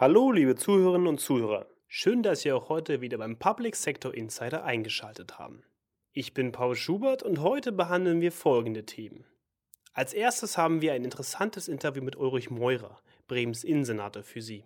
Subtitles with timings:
[0.00, 1.66] Hallo, liebe Zuhörerinnen und Zuhörer.
[1.86, 5.62] Schön, dass Sie auch heute wieder beim Public Sector Insider eingeschaltet haben.
[6.14, 9.26] Ich bin Paul Schubert und heute behandeln wir folgende Themen.
[9.92, 14.64] Als erstes haben wir ein interessantes Interview mit Ulrich Meurer, Bremens Innensenator, für Sie.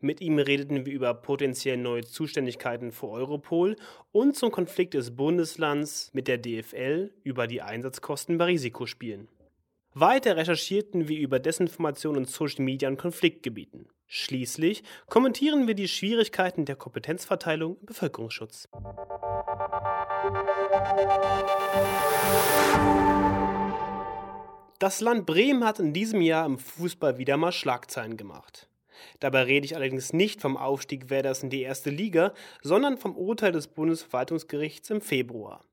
[0.00, 3.74] Mit ihm redeten wir über potenziell neue Zuständigkeiten für Europol
[4.12, 9.28] und zum Konflikt des Bundeslands mit der DFL über die Einsatzkosten bei Risikospielen.
[9.94, 13.88] Weiter recherchierten wir über Desinformation und Social Media in Konfliktgebieten.
[14.10, 18.66] Schließlich kommentieren wir die Schwierigkeiten der Kompetenzverteilung im Bevölkerungsschutz.
[24.78, 28.70] Das Land Bremen hat in diesem Jahr im Fußball wieder mal Schlagzeilen gemacht.
[29.20, 32.32] Dabei rede ich allerdings nicht vom Aufstieg Werders in die erste Liga,
[32.62, 35.64] sondern vom Urteil des Bundesverwaltungsgerichts im Februar.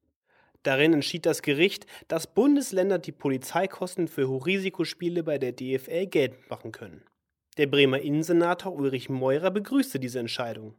[0.64, 6.74] Darin entschied das Gericht, dass Bundesländer die Polizeikosten für Hochrisikospiele bei der DFL geltend machen
[6.74, 7.04] können.
[7.58, 10.76] Der Bremer Innensenator Ulrich Meurer begrüßte diese Entscheidung.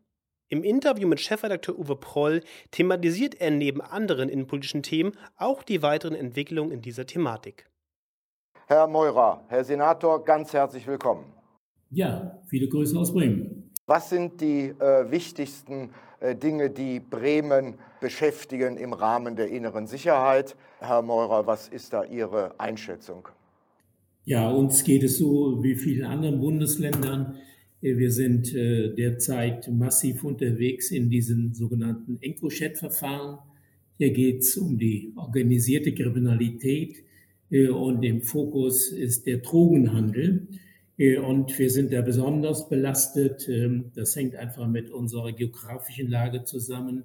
[0.49, 6.15] Im Interview mit Chefredakteur Uwe Proll thematisiert er neben anderen innenpolitischen Themen auch die weiteren
[6.15, 7.71] Entwicklungen in dieser Thematik.
[8.67, 11.33] Herr Meurer, Herr Senator, ganz herzlich willkommen.
[11.89, 13.73] Ja, viele Grüße aus Bremen.
[13.87, 20.57] Was sind die äh, wichtigsten äh, Dinge, die Bremen beschäftigen im Rahmen der inneren Sicherheit?
[20.81, 23.29] Herr Meurer, was ist da Ihre Einschätzung?
[24.29, 27.37] Ja, uns geht es so wie vielen anderen Bundesländern.
[27.81, 33.39] Äh, wir sind äh, derzeit massiv unterwegs in diesen sogenannten EncroChat-Verfahren.
[33.99, 37.05] Hier geht es um die organisierte Kriminalität
[37.49, 40.49] und im Fokus ist der Drogenhandel.
[40.99, 43.49] Äh, und wir sind da besonders belastet.
[43.49, 47.05] Ähm, das hängt einfach mit unserer geografischen Lage zusammen.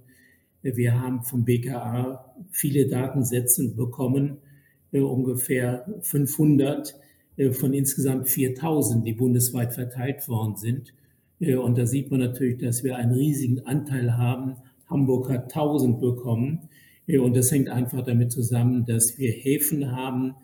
[0.63, 4.37] Wir haben vom BKA viele Datensätze bekommen,
[4.91, 6.93] äh, ungefähr 500 äh,
[7.51, 10.93] von insgesamt 4000, die bundesweit verteilt worden sind.
[11.39, 14.57] Und da sieht man natürlich, dass wir einen riesigen Anteil haben.
[14.87, 16.69] Hamburg hat 1000 bekommen.
[17.07, 20.35] Und das hängt einfach damit zusammen, dass wir Häfen haben,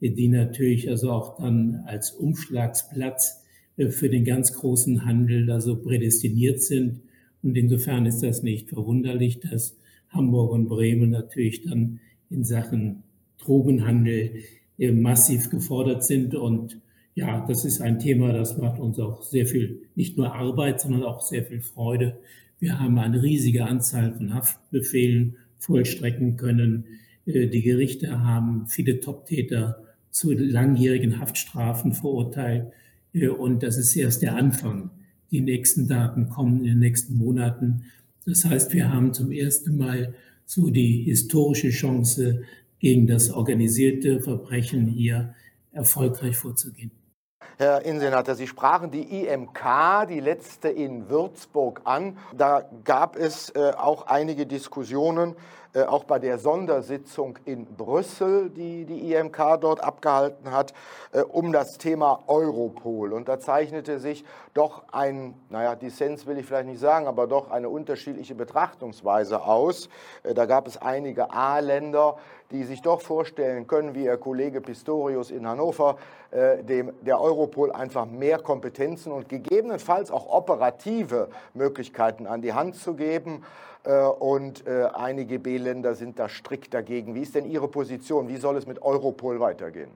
[0.00, 3.42] die natürlich also auch dann als Umschlagsplatz
[3.76, 7.00] äh, für den ganz großen Handel also prädestiniert sind.
[7.42, 9.76] Und insofern ist das nicht verwunderlich, dass
[10.08, 13.02] Hamburg und Bremen natürlich dann in Sachen
[13.38, 14.42] Drogenhandel äh,
[14.78, 16.34] massiv gefordert sind.
[16.34, 16.80] Und
[17.14, 21.02] ja, das ist ein Thema, das macht uns auch sehr viel, nicht nur Arbeit, sondern
[21.02, 22.18] auch sehr viel Freude.
[22.58, 26.84] Wir haben eine riesige Anzahl von Haftbefehlen vollstrecken können.
[27.26, 32.72] Äh, die Gerichte haben viele Top-Täter zu langjährigen Haftstrafen verurteilt.
[33.12, 34.90] Äh, und das ist erst der Anfang.
[35.30, 37.84] Die nächsten Daten kommen in den nächsten Monaten.
[38.26, 42.42] Das heißt, wir haben zum ersten Mal so die historische Chance,
[42.82, 45.34] gegen das organisierte Verbrechen hier
[45.70, 46.90] erfolgreich vorzugehen.
[47.56, 52.18] Herr Innensenator, Sie sprachen die IMK, die letzte in Würzburg, an.
[52.36, 55.36] Da gab es äh, auch einige Diskussionen,
[55.74, 60.74] äh, auch bei der Sondersitzung in Brüssel, die die IMK dort abgehalten hat,
[61.12, 63.12] äh, um das Thema Europol.
[63.12, 67.50] Und da zeichnete sich doch ein, naja, Dissens will ich vielleicht nicht sagen, aber doch
[67.50, 69.88] eine unterschiedliche Betrachtungsweise aus.
[70.22, 72.16] Äh, da gab es einige A-Länder,
[72.50, 75.96] die sich doch vorstellen können, wie Ihr Kollege Pistorius in Hannover,
[76.30, 82.76] äh, dem der Europol einfach mehr Kompetenzen und gegebenenfalls auch operative Möglichkeiten an die Hand
[82.76, 83.42] zu geben.
[83.84, 87.14] Äh, und äh, einige B-Länder sind da strikt dagegen.
[87.14, 88.28] Wie ist denn Ihre Position?
[88.28, 89.90] Wie soll es mit Europol weitergehen?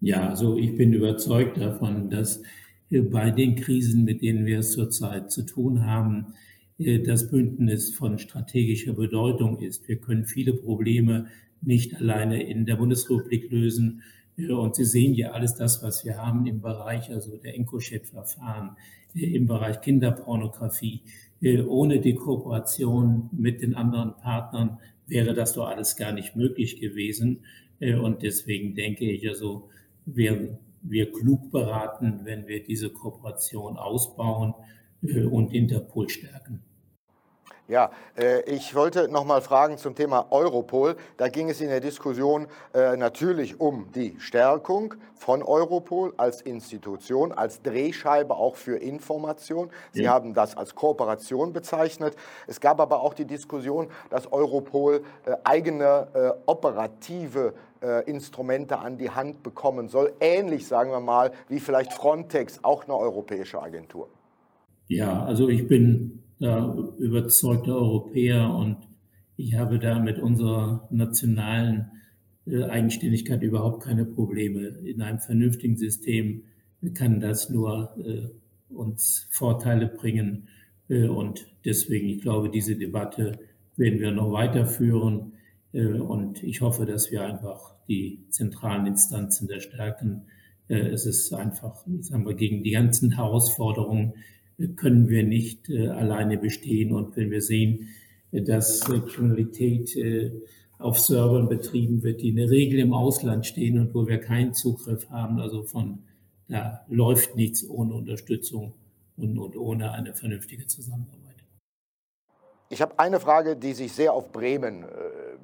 [0.00, 2.42] Ja, also ich bin überzeugt davon, dass
[2.90, 6.34] bei den Krisen, mit denen wir es zurzeit zu tun haben,
[6.78, 9.88] äh, das Bündnis von strategischer Bedeutung ist.
[9.88, 11.26] Wir können viele Probleme
[11.60, 14.02] nicht alleine in der Bundesrepublik lösen.
[14.36, 18.76] Und Sie sehen ja alles das, was wir haben im Bereich also der EncroChat-Verfahren,
[19.14, 21.02] im Bereich Kinderpornografie.
[21.42, 27.40] Ohne die Kooperation mit den anderen Partnern wäre das doch alles gar nicht möglich gewesen.
[27.80, 29.68] Und deswegen denke ich also,
[30.06, 34.54] wären wir klug beraten, wenn wir diese Kooperation ausbauen
[35.02, 36.60] und Interpol stärken.
[37.72, 40.94] Ja, äh, ich wollte noch mal fragen zum Thema Europol.
[41.16, 47.32] Da ging es in der Diskussion äh, natürlich um die Stärkung von Europol als Institution,
[47.32, 49.70] als Drehscheibe auch für Information.
[49.92, 50.10] Sie ja.
[50.10, 52.14] haben das als Kooperation bezeichnet.
[52.46, 57.54] Es gab aber auch die Diskussion, dass Europol äh, eigene operative
[58.06, 60.12] Instrumente an die Hand bekommen soll.
[60.20, 64.08] Ähnlich, sagen wir mal, wie vielleicht Frontex, auch eine europäische Agentur.
[64.86, 68.76] Ja, also ich bin da überzeugte Europäer und
[69.36, 71.90] ich habe da mit unserer nationalen
[72.46, 74.60] äh, Eigenständigkeit überhaupt keine Probleme.
[74.84, 76.42] In einem vernünftigen System
[76.94, 80.48] kann das nur äh, uns Vorteile bringen.
[80.88, 83.38] Äh, und deswegen, ich glaube, diese Debatte
[83.76, 85.34] werden wir noch weiterführen.
[85.72, 90.22] Äh, und ich hoffe, dass wir einfach die zentralen Instanzen der stärken.
[90.68, 94.14] Äh, es ist einfach, sagen wir, gegen die ganzen Herausforderungen
[94.76, 96.92] können wir nicht alleine bestehen.
[96.92, 97.88] Und wenn wir sehen,
[98.30, 99.96] dass Kriminalität
[100.78, 104.52] auf Servern betrieben wird, die in der Regel im Ausland stehen und wo wir keinen
[104.54, 106.00] Zugriff haben, also von
[106.48, 108.74] da läuft nichts ohne Unterstützung
[109.16, 111.36] und, und ohne eine vernünftige Zusammenarbeit.
[112.68, 114.86] Ich habe eine Frage, die sich sehr auf Bremen äh,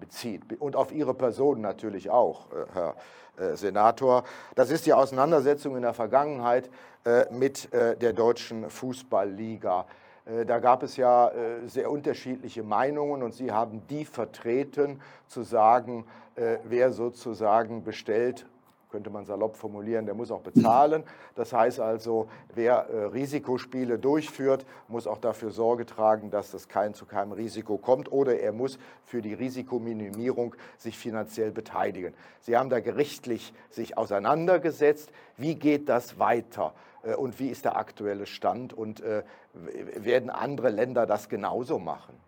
[0.09, 2.95] bezieht und auf Ihre Person natürlich auch, äh, Herr
[3.37, 4.25] äh, Senator.
[4.55, 6.71] Das ist die Auseinandersetzung in der Vergangenheit
[7.05, 9.87] äh, mit der deutschen Fußballliga.
[10.47, 11.31] Da gab es ja
[11.67, 18.45] sehr unterschiedliche Meinungen und Sie haben die vertreten, zu sagen, wer sozusagen bestellt
[18.91, 21.05] könnte man salopp formulieren, der muss auch bezahlen.
[21.35, 26.95] Das heißt also, wer äh, Risikospiele durchführt, muss auch dafür Sorge tragen, dass das kein,
[26.95, 32.15] zu keinem Risiko kommt oder er muss für die Risikominimierung sich finanziell beteiligen.
[32.41, 35.11] Sie haben da gerichtlich sich auseinandergesetzt.
[35.37, 36.75] Wie geht das weiter?
[37.03, 38.73] Äh, und wie ist der aktuelle Stand?
[38.73, 42.28] Und äh, werden andere Länder das genauso machen?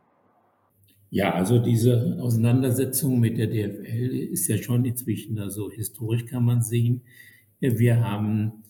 [1.10, 6.62] Ja, also diese Auseinandersetzung mit der DFL ist ja schon inzwischen, also historisch kann man
[6.62, 7.02] sehen,
[7.58, 8.62] wir haben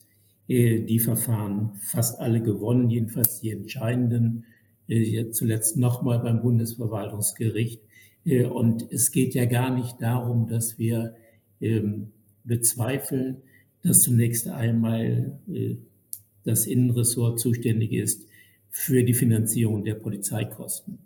[0.47, 4.45] äh, die Verfahren fast alle gewonnen, jedenfalls die entscheidenden,
[4.87, 7.81] äh, zuletzt nochmal beim Bundesverwaltungsgericht.
[8.25, 11.15] Äh, und es geht ja gar nicht darum, dass wir
[11.61, 12.11] ähm,
[12.43, 13.37] bezweifeln,
[13.83, 15.39] dass zunächst einmal
[16.43, 18.27] das Innenressort zuständig ist
[18.69, 20.99] für die Finanzierung der Polizeikosten.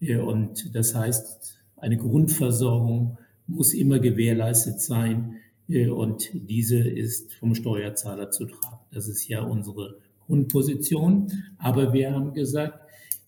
[0.00, 5.36] Und das heißt, eine Grundversorgung muss immer gewährleistet sein
[5.68, 8.78] äh, und diese ist vom Steuerzahler zu tragen.
[8.92, 11.30] Das ist ja unsere Grundposition.
[11.58, 12.80] Aber wir haben gesagt,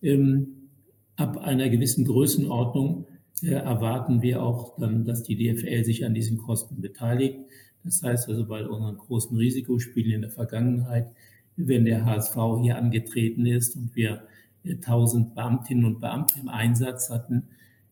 [0.03, 0.69] ähm,
[1.17, 3.07] ab einer gewissen Größenordnung
[3.43, 7.39] äh, erwarten wir auch dann, dass die DFL sich an diesen Kosten beteiligt.
[7.85, 11.09] Das heißt also bei unseren großen Risikospielen in der Vergangenheit,
[11.57, 14.23] wenn der HSV hier angetreten ist und wir
[14.75, 17.49] 1000 Beamtinnen und Beamte im Einsatz hatten,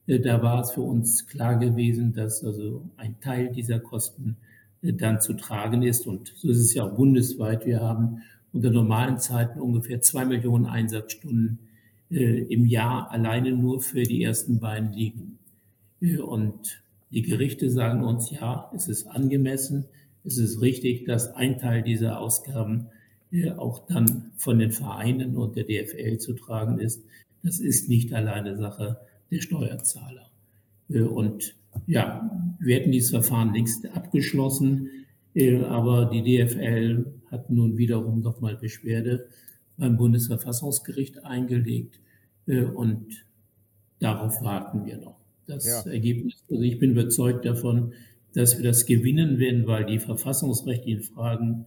[0.07, 4.37] äh, da war es für uns klar gewesen, dass also ein Teil dieser Kosten
[4.83, 6.07] äh, dann zu tragen ist.
[6.07, 7.67] Und so ist es ja auch bundesweit.
[7.67, 11.59] Wir haben unter normalen Zeiten ungefähr zwei Millionen Einsatzstunden
[12.11, 15.39] äh, im Jahr alleine nur für die ersten beiden Ligen.
[16.25, 19.87] Und die Gerichte sagen uns, ja, es ist angemessen,
[20.25, 22.89] es ist richtig, dass ein Teil dieser Ausgaben
[23.57, 27.03] auch dann von den Vereinen und der DFL zu tragen ist.
[27.43, 28.99] Das ist nicht alleine Sache
[29.31, 30.31] der Steuerzahler.
[30.89, 31.55] Äh, und
[31.87, 34.89] ja, wir hätten dieses Verfahren längst abgeschlossen,
[35.35, 39.27] äh, aber die DFL hat nun wiederum nochmal Beschwerde
[39.77, 42.01] beim Bundesverfassungsgericht eingelegt
[42.47, 43.25] äh, und
[43.99, 45.17] darauf warten wir noch.
[45.47, 45.83] Das ja.
[45.91, 47.93] Ergebnis, also ich bin überzeugt davon,
[48.35, 51.67] dass wir das gewinnen werden, weil die verfassungsrechtlichen Fragen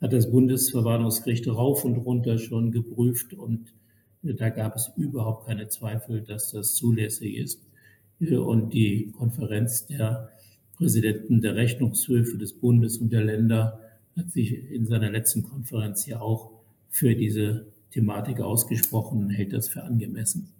[0.00, 3.72] hat das Bundesverwaltungsgericht rauf und runter schon geprüft und
[4.22, 7.66] äh, da gab es überhaupt keine Zweifel, dass das zulässig ist.
[8.20, 10.30] Äh, und die Konferenz der
[10.76, 13.80] Präsidenten der Rechnungshöfe des Bundes und der Länder
[14.16, 16.50] hat sich in seiner letzten Konferenz ja auch
[16.90, 20.52] für diese Thematik ausgesprochen und hält das für angemessen.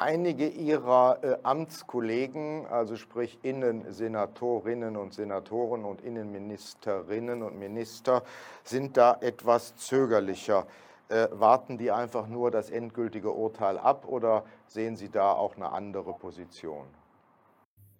[0.00, 8.22] Einige Ihrer äh, Amtskollegen, also sprich Innensenatorinnen und Senatoren und Innenministerinnen und Minister,
[8.64, 10.66] sind da etwas zögerlicher.
[11.10, 15.70] Äh, warten die einfach nur das endgültige Urteil ab oder sehen Sie da auch eine
[15.70, 16.86] andere Position?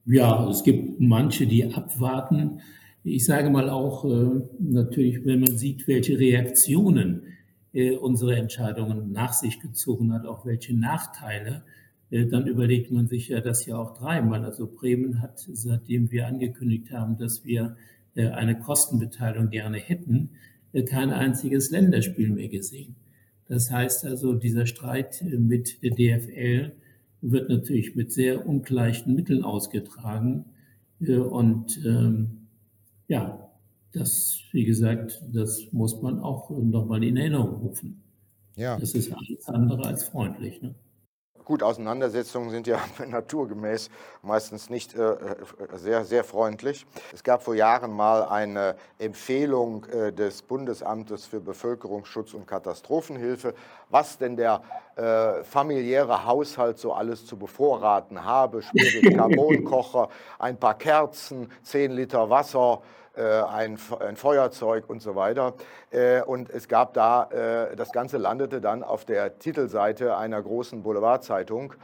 [0.06, 2.62] Ja, es gibt manche, die abwarten.
[3.04, 7.26] Ich sage mal auch äh, natürlich, wenn man sieht, welche Reaktionen
[8.00, 11.62] unsere Entscheidungen nach sich gezogen hat, auch welche Nachteile
[12.10, 14.44] dann überlegt man sich ja das ja auch dreimal.
[14.44, 17.76] Also Bremen hat, seitdem wir angekündigt haben, dass wir
[18.14, 20.30] äh, eine Kostenbeteiligung gerne hätten,
[20.72, 22.96] äh, kein einziges Länderspiel mehr gesehen.
[23.48, 26.72] Das heißt also, dieser Streit mit der DFL
[27.20, 30.44] wird natürlich mit sehr ungleichen Mitteln ausgetragen.
[31.00, 32.46] Und ähm,
[33.08, 33.50] ja,
[33.92, 38.02] das, wie gesagt, das muss man auch nochmal in Erinnerung rufen.
[38.54, 38.78] Ja.
[38.78, 40.62] Das ist alles andere als freundlich.
[40.62, 40.74] Ne?
[41.44, 43.90] Gut, Auseinandersetzungen sind ja naturgemäß
[44.22, 45.16] meistens nicht äh, äh,
[45.74, 46.86] sehr, sehr freundlich.
[47.12, 53.54] Es gab vor Jahren mal eine Empfehlung äh, des Bundesamtes für Bevölkerungsschutz und Katastrophenhilfe,
[53.88, 54.62] was denn der
[54.96, 58.62] äh, familiäre Haushalt so alles zu bevorraten habe.
[58.62, 62.82] Sprich, Carbonkocher, ein paar Kerzen, 10 Liter Wasser,
[63.16, 65.54] ein, ein, Feuerzeug und so weiter.
[65.90, 70.82] Äh, und es gab da, äh, das Ganze landete dann auf der Titelseite einer großen
[70.82, 71.74] Boulevardzeitung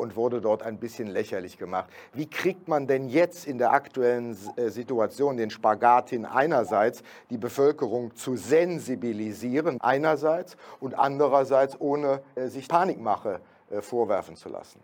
[0.00, 1.88] und wurde dort ein bisschen lächerlich gemacht.
[2.12, 8.14] Wie kriegt man denn jetzt in der aktuellen Situation den Spagat hin, einerseits die Bevölkerung
[8.16, 13.40] zu sensibilisieren, einerseits und andererseits ohne sich Panikmache
[13.80, 14.80] vorwerfen zu lassen?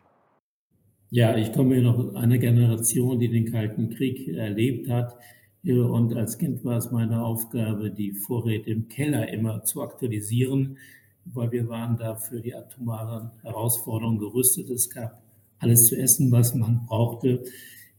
[1.11, 5.17] Ja, ich komme ja noch einer Generation, die den Kalten Krieg erlebt hat.
[5.67, 10.79] Und als Kind war es meine Aufgabe, die Vorräte im Keller immer zu aktualisieren,
[11.25, 14.71] weil wir waren da für die atomaren Herausforderungen gerüstet.
[14.71, 15.21] Es gab
[15.59, 17.43] alles zu essen, was man brauchte.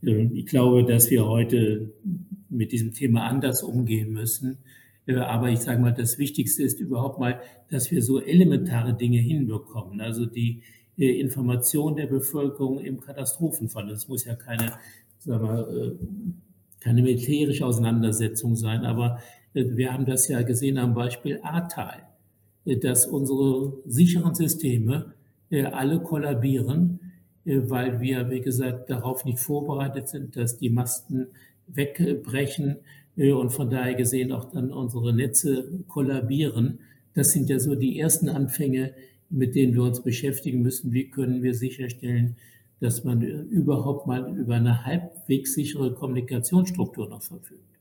[0.01, 1.91] Ich glaube, dass wir heute
[2.50, 4.59] mit diesem Thema anders umgehen müssen.
[5.07, 10.00] Aber ich sage mal, das Wichtigste ist überhaupt mal, dass wir so elementare Dinge hinbekommen.
[10.00, 10.62] Also die
[10.95, 13.88] Information der Bevölkerung im Katastrophenfall.
[13.88, 14.74] Das muss ja keine,
[15.19, 15.97] sagen wir,
[16.79, 19.19] keine militärische Auseinandersetzung sein, aber
[19.53, 22.03] äh, wir haben das ja gesehen am Beispiel Ahrtal,
[22.65, 25.13] äh, dass unsere sicheren Systeme
[25.50, 27.00] äh, alle kollabieren,
[27.50, 31.27] weil wir, wie gesagt, darauf nicht vorbereitet sind, dass die Masten
[31.67, 32.75] wegbrechen
[33.15, 36.79] und von daher gesehen auch dann unsere Netze kollabieren.
[37.13, 38.91] Das sind ja so die ersten Anfänge,
[39.29, 40.91] mit denen wir uns beschäftigen müssen.
[40.91, 42.36] Wie können wir sicherstellen,
[42.79, 47.79] dass man überhaupt mal über eine halbwegs sichere Kommunikationsstruktur noch verfügt.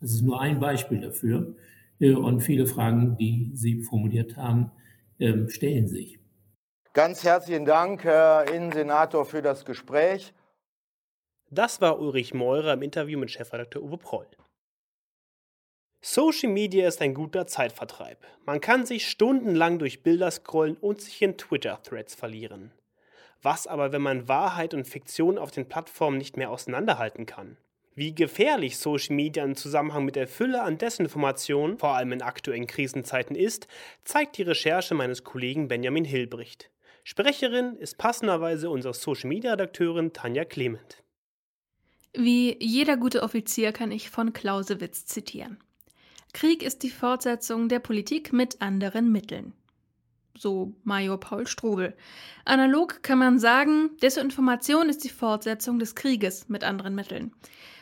[0.00, 1.54] Das ist nur ein Beispiel dafür.
[2.00, 4.70] Äh, und viele Fragen, die Sie formuliert haben,
[5.18, 6.18] ähm, stellen sich.
[6.92, 10.32] Ganz herzlichen Dank, Herr Innensenator, für das Gespräch.
[11.50, 14.26] Das war Ulrich Meurer im Interview mit Chefredakteur Uwe Proll.
[16.00, 18.24] Social Media ist ein guter Zeitvertreib.
[18.46, 22.72] Man kann sich stundenlang durch Bilder scrollen und sich in Twitter-Threads verlieren.
[23.42, 27.56] Was aber, wenn man Wahrheit und Fiktion auf den Plattformen nicht mehr auseinanderhalten kann?
[27.94, 32.66] Wie gefährlich Social Media im Zusammenhang mit der Fülle an Desinformationen, vor allem in aktuellen
[32.66, 33.66] Krisenzeiten ist,
[34.04, 36.70] zeigt die Recherche meines Kollegen Benjamin Hilbricht.
[37.04, 41.02] Sprecherin ist passenderweise unsere Social Media Redakteurin Tanja Clement.
[42.14, 45.58] Wie jeder gute Offizier kann ich von Clausewitz zitieren.
[46.32, 49.54] Krieg ist die Fortsetzung der Politik mit anderen Mitteln
[50.40, 51.96] so Major Paul Strobel.
[52.44, 57.32] Analog kann man sagen, Desinformation ist die Fortsetzung des Krieges mit anderen Mitteln.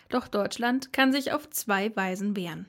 [0.09, 2.67] Doch Deutschland kann sich auf zwei Weisen wehren.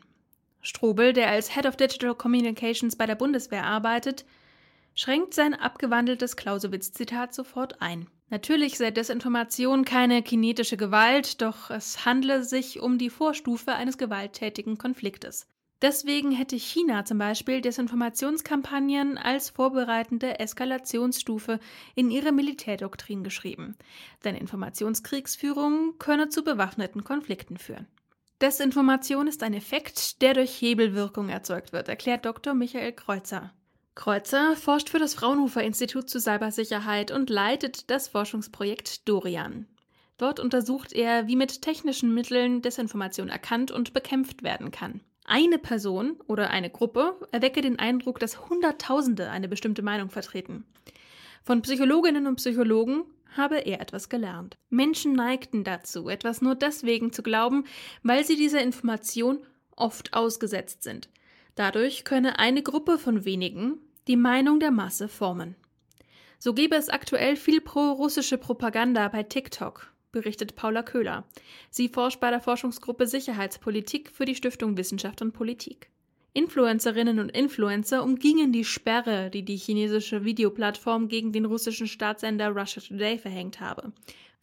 [0.61, 4.25] Strobel, der als Head of Digital Communications bei der Bundeswehr arbeitet,
[4.95, 8.07] schränkt sein abgewandeltes Clausewitz-Zitat sofort ein.
[8.29, 14.77] Natürlich sei Desinformation keine kinetische Gewalt, doch es handle sich um die Vorstufe eines gewalttätigen
[14.77, 15.47] Konfliktes.
[15.81, 21.59] Deswegen hätte China zum Beispiel Desinformationskampagnen als vorbereitende Eskalationsstufe
[21.93, 23.75] in ihre Militärdoktrin geschrieben.
[24.23, 27.87] Denn Informationskriegsführung könne zu bewaffneten Konflikten führen.
[28.41, 32.53] Desinformation ist ein Effekt, der durch Hebelwirkung erzeugt wird, erklärt Dr.
[32.55, 33.53] Michael Kreuzer.
[33.93, 39.67] Kreuzer forscht für das Fraunhofer Institut zur Cybersicherheit und leitet das Forschungsprojekt Dorian.
[40.17, 45.01] Dort untersucht er, wie mit technischen Mitteln Desinformation erkannt und bekämpft werden kann.
[45.29, 50.65] Eine Person oder eine Gruppe erwecke den Eindruck, dass Hunderttausende eine bestimmte Meinung vertreten.
[51.43, 53.03] Von Psychologinnen und Psychologen
[53.35, 54.55] habe er etwas gelernt.
[54.69, 57.65] Menschen neigten dazu, etwas nur deswegen zu glauben,
[58.03, 59.39] weil sie dieser Information
[59.75, 61.09] oft ausgesetzt sind.
[61.55, 65.57] Dadurch könne eine Gruppe von wenigen die Meinung der Masse formen.
[66.39, 71.25] So gebe es aktuell viel pro-russische Propaganda bei TikTok, berichtet Paula Köhler.
[71.69, 75.91] Sie forscht bei der Forschungsgruppe Sicherheitspolitik für die Stiftung Wissenschaft und Politik.
[76.33, 82.81] Influencerinnen und Influencer umgingen die Sperre, die die chinesische Videoplattform gegen den russischen Staatssender Russia
[82.81, 83.91] Today verhängt habe.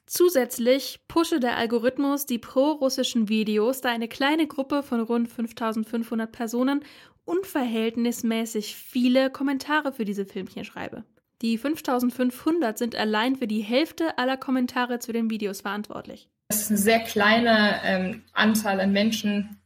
[0.07, 6.85] Zusätzlich pushe der Algorithmus die pro-russischen Videos, da eine kleine Gruppe von rund 5500 Personen
[7.25, 11.04] unverhältnismäßig viele Kommentare für diese Filmchen schreibe.
[11.44, 16.30] Die 5500 sind allein für die Hälfte aller Kommentare zu den Videos verantwortlich.
[16.48, 19.58] Es ist ein sehr kleiner ähm, Anteil an Menschen,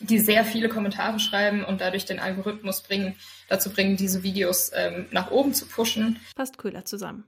[0.00, 3.16] die sehr viele Kommentare schreiben und dadurch den Algorithmus bringen,
[3.50, 6.18] dazu bringen, diese Videos ähm, nach oben zu pushen.
[6.34, 7.24] Passt Köhler zusammen.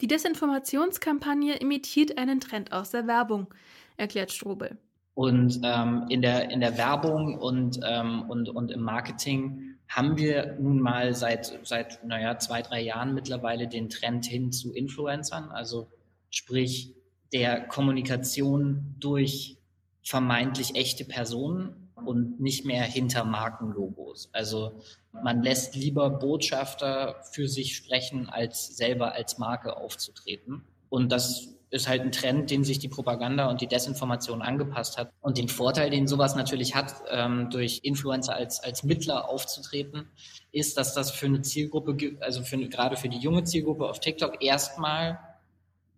[0.00, 3.52] Die Desinformationskampagne imitiert einen Trend aus der Werbung,
[3.96, 4.78] erklärt Strobel.
[5.14, 10.56] Und ähm, in, der, in der Werbung und, ähm, und, und im Marketing haben wir
[10.58, 15.88] nun mal seit, seit naja, zwei, drei Jahren mittlerweile den Trend hin zu Influencern, also
[16.30, 16.94] sprich
[17.32, 19.56] der Kommunikation durch
[20.02, 24.30] vermeintlich echte Personen und nicht mehr hinter Markenlogos.
[24.32, 24.80] Also
[25.12, 30.64] man lässt lieber Botschafter für sich sprechen, als selber als Marke aufzutreten.
[30.88, 35.10] Und das ist halt ein Trend, den sich die Propaganda und die Desinformation angepasst hat.
[35.20, 40.08] Und den Vorteil, den sowas natürlich hat, ähm, durch Influencer als, als Mittler aufzutreten,
[40.52, 44.40] ist, dass das für eine Zielgruppe, also für, gerade für die junge Zielgruppe auf TikTok
[44.40, 45.18] erstmal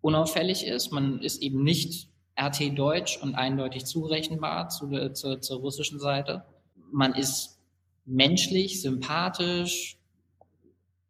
[0.00, 0.92] unauffällig ist.
[0.92, 2.08] Man ist eben nicht
[2.40, 6.46] RT Deutsch und eindeutig zurechenbar zu, zu, zur russischen Seite.
[6.90, 7.58] Man ist
[8.06, 9.98] menschlich, sympathisch,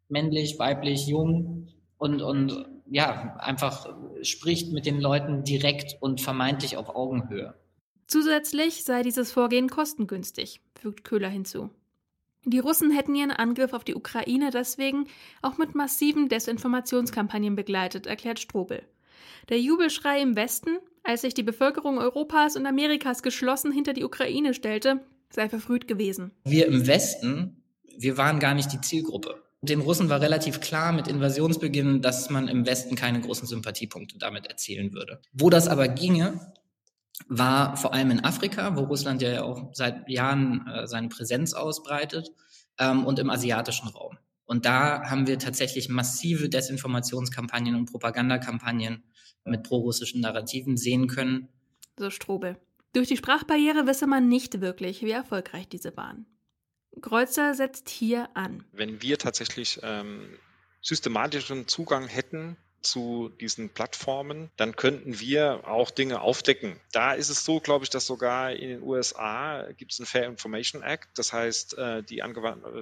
[0.09, 6.89] männlich, weiblich, jung und, und ja, einfach spricht mit den Leuten direkt und vermeintlich auf
[6.89, 7.55] Augenhöhe.
[8.07, 11.69] Zusätzlich sei dieses Vorgehen kostengünstig, fügt Köhler hinzu.
[12.45, 15.07] Die Russen hätten ihren Angriff auf die Ukraine deswegen
[15.41, 18.83] auch mit massiven Desinformationskampagnen begleitet, erklärt Strobel.
[19.49, 24.53] Der Jubelschrei im Westen, als sich die Bevölkerung Europas und Amerikas geschlossen hinter die Ukraine
[24.53, 26.31] stellte, sei verfrüht gewesen.
[26.45, 27.63] Wir im Westen,
[27.97, 29.43] wir waren gar nicht die Zielgruppe.
[29.61, 34.47] Den Russen war relativ klar mit Invasionsbeginn, dass man im Westen keine großen Sympathiepunkte damit
[34.47, 35.19] erzielen würde.
[35.33, 36.53] Wo das aber ginge,
[37.27, 42.31] war vor allem in Afrika, wo Russland ja auch seit Jahren äh, seine Präsenz ausbreitet,
[42.79, 44.17] ähm, und im asiatischen Raum.
[44.45, 49.03] Und da haben wir tatsächlich massive Desinformationskampagnen und Propagandakampagnen
[49.43, 51.49] mit prorussischen Narrativen sehen können.
[51.97, 52.57] So Strobel.
[52.93, 56.25] Durch die Sprachbarriere wisse man nicht wirklich, wie erfolgreich diese waren.
[57.01, 58.63] Kreuzer setzt hier an.
[58.71, 60.37] Wenn wir tatsächlich ähm,
[60.81, 66.79] systematischen Zugang hätten zu diesen Plattformen, dann könnten wir auch Dinge aufdecken.
[66.91, 70.25] Da ist es so, glaube ich, dass sogar in den USA gibt es einen Fair
[70.25, 71.09] Information Act.
[71.15, 72.23] Das heißt, äh, die,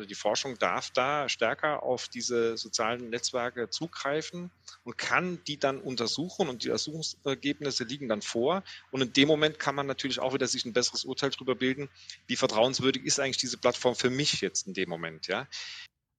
[0.08, 4.52] die Forschung darf da stärker auf diese sozialen Netzwerke zugreifen
[4.84, 8.64] und kann die dann untersuchen und die Untersuchungsergebnisse liegen dann vor.
[8.92, 11.90] Und in dem Moment kann man natürlich auch wieder sich ein besseres Urteil darüber bilden,
[12.28, 15.28] wie vertrauenswürdig ist eigentlich diese Plattform für mich jetzt in dem Moment.
[15.28, 15.48] Ja.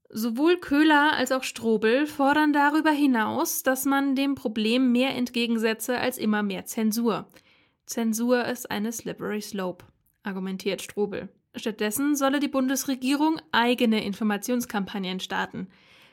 [0.08, 6.16] Sowohl Köhler als auch Strobel fordern darüber hinaus, dass man dem Problem mehr entgegensetze als
[6.16, 7.26] immer mehr Zensur.
[7.86, 9.84] Zensur ist eine slippery slope,
[10.22, 11.28] argumentiert Strobel.
[11.54, 15.68] Stattdessen solle die Bundesregierung eigene Informationskampagnen starten.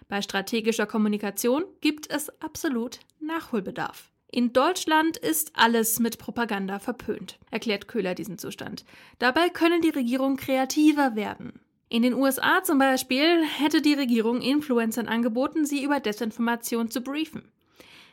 [0.07, 4.11] Bei strategischer Kommunikation gibt es absolut Nachholbedarf.
[4.31, 8.83] In Deutschland ist alles mit Propaganda verpönt, erklärt Köhler diesen Zustand.
[9.19, 11.59] Dabei können die Regierungen kreativer werden.
[11.93, 17.51] In den USA zum Beispiel hätte die Regierung Influencern angeboten, sie über Desinformation zu briefen.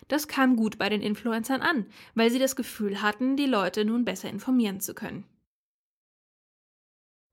[0.06, 4.04] Das kam gut bei den Influencern an, weil sie das Gefühl hatten, die Leute nun
[4.04, 5.24] besser informieren zu können.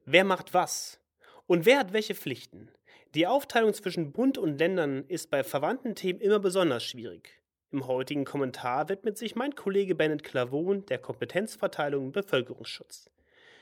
[0.05, 1.01] Wer macht was?
[1.47, 2.71] Und wer hat welche Pflichten?
[3.13, 7.41] Die Aufteilung zwischen Bund und Ländern ist bei verwandten Themen immer besonders schwierig.
[7.71, 13.09] Im heutigen Kommentar widmet sich mein Kollege Bennett Clavon der Kompetenzverteilung im Bevölkerungsschutz.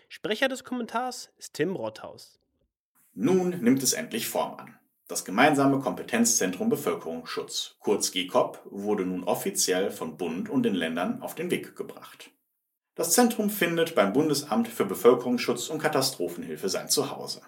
[0.08, 2.40] Sprecher des Kommentars ist Tim Rothaus.
[3.18, 4.78] Nun nimmt es endlich Form an.
[5.08, 11.34] Das gemeinsame Kompetenzzentrum Bevölkerungsschutz, kurz GCOP, wurde nun offiziell von Bund und den Ländern auf
[11.34, 12.32] den Weg gebracht.
[12.94, 17.42] Das Zentrum findet beim Bundesamt für Bevölkerungsschutz und Katastrophenhilfe sein Zuhause.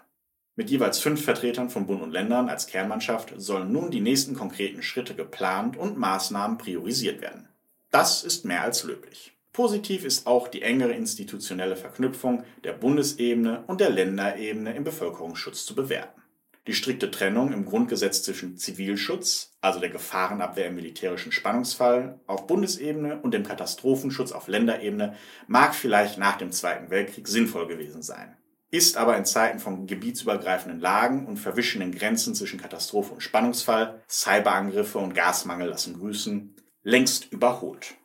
[0.56, 4.82] Mit jeweils fünf Vertretern von Bund und Ländern als Kernmannschaft sollen nun die nächsten konkreten
[4.82, 7.50] Schritte geplant und Maßnahmen priorisiert werden.
[7.92, 9.37] Das ist mehr als löblich.
[9.54, 15.74] Positiv ist auch die engere institutionelle Verknüpfung der Bundesebene und der Länderebene im Bevölkerungsschutz zu
[15.74, 16.22] bewerten.
[16.68, 23.22] Die strikte Trennung im Grundgesetz zwischen Zivilschutz, also der Gefahrenabwehr im militärischen Spannungsfall, auf Bundesebene
[23.22, 25.16] und dem Katastrophenschutz auf Länderebene
[25.48, 28.36] mag vielleicht nach dem Zweiten Weltkrieg sinnvoll gewesen sein,
[28.70, 34.98] ist aber in Zeiten von gebietsübergreifenden Lagen und verwischenden Grenzen zwischen Katastrophe und Spannungsfall, Cyberangriffe
[34.98, 37.96] und Gasmangel lassen grüßen, längst überholt.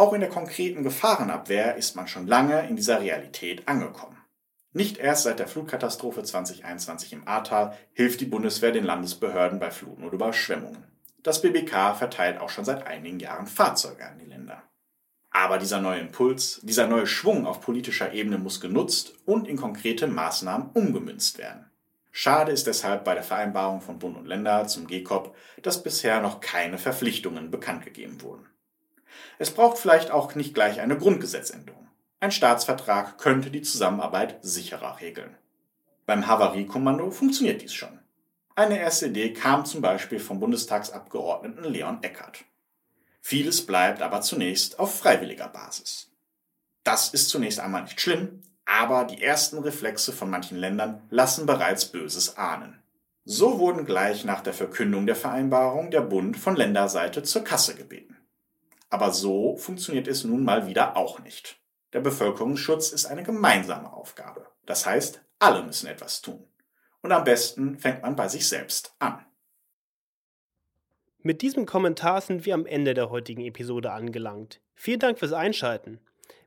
[0.00, 4.16] Auch in der konkreten Gefahrenabwehr ist man schon lange in dieser Realität angekommen.
[4.72, 10.02] Nicht erst seit der Flutkatastrophe 2021 im Ahrtal hilft die Bundeswehr den Landesbehörden bei Fluten
[10.04, 10.84] oder Überschwemmungen.
[11.22, 14.62] Das BBK verteilt auch schon seit einigen Jahren Fahrzeuge an die Länder.
[15.32, 20.06] Aber dieser neue Impuls, dieser neue Schwung auf politischer Ebene muss genutzt und in konkrete
[20.06, 21.70] Maßnahmen umgemünzt werden.
[22.10, 26.40] Schade ist deshalb bei der Vereinbarung von Bund und Länder zum GCOP, dass bisher noch
[26.40, 28.49] keine Verpflichtungen bekannt gegeben wurden.
[29.38, 31.88] Es braucht vielleicht auch nicht gleich eine Grundgesetzänderung.
[32.20, 35.36] Ein Staatsvertrag könnte die Zusammenarbeit sicherer regeln.
[36.06, 37.98] Beim Havariekommando funktioniert dies schon.
[38.54, 42.44] Eine erste Idee kam zum Beispiel vom Bundestagsabgeordneten Leon Eckert.
[43.22, 46.10] Vieles bleibt aber zunächst auf freiwilliger Basis.
[46.84, 51.86] Das ist zunächst einmal nicht schlimm, aber die ersten Reflexe von manchen Ländern lassen bereits
[51.86, 52.82] Böses ahnen.
[53.24, 58.16] So wurden gleich nach der Verkündung der Vereinbarung der Bund von Länderseite zur Kasse gebeten.
[58.90, 61.60] Aber so funktioniert es nun mal wieder auch nicht.
[61.92, 64.46] Der Bevölkerungsschutz ist eine gemeinsame Aufgabe.
[64.66, 66.44] Das heißt, alle müssen etwas tun.
[67.00, 69.24] Und am besten fängt man bei sich selbst an.
[71.22, 74.60] Mit diesem Kommentar sind wir am Ende der heutigen Episode angelangt.
[74.74, 76.00] Vielen Dank fürs Einschalten.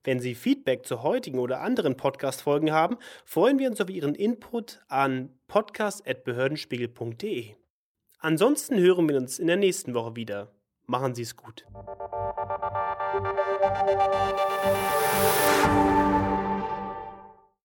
[0.03, 4.82] Wenn Sie Feedback zu heutigen oder anderen Podcast-Folgen haben, freuen wir uns auf Ihren Input
[4.88, 7.56] an podcast.behördenspiegel.de.
[8.19, 10.51] Ansonsten hören wir uns in der nächsten Woche wieder.
[10.85, 11.65] Machen Sie es gut.